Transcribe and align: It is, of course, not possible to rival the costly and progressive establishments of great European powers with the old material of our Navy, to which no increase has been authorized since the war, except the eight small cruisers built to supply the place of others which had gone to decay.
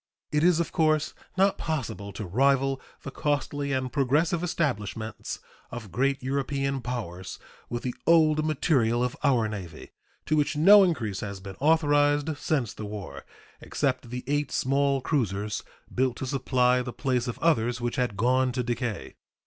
It 0.31 0.43
is, 0.43 0.59
of 0.59 0.71
course, 0.71 1.13
not 1.37 1.59
possible 1.59 2.11
to 2.13 2.25
rival 2.25 2.81
the 3.03 3.11
costly 3.11 3.71
and 3.71 3.93
progressive 3.93 4.41
establishments 4.43 5.37
of 5.69 5.91
great 5.91 6.23
European 6.23 6.81
powers 6.81 7.37
with 7.69 7.83
the 7.83 7.93
old 8.07 8.43
material 8.43 9.03
of 9.03 9.15
our 9.23 9.47
Navy, 9.47 9.91
to 10.25 10.35
which 10.35 10.55
no 10.57 10.81
increase 10.83 11.19
has 11.19 11.39
been 11.39 11.53
authorized 11.59 12.35
since 12.39 12.73
the 12.73 12.85
war, 12.85 13.25
except 13.61 14.09
the 14.09 14.23
eight 14.25 14.51
small 14.51 15.01
cruisers 15.01 15.61
built 15.93 16.15
to 16.17 16.25
supply 16.25 16.81
the 16.81 16.91
place 16.93 17.27
of 17.27 17.37
others 17.37 17.79
which 17.79 17.97
had 17.97 18.17
gone 18.17 18.51
to 18.53 18.63
decay. 18.63 19.13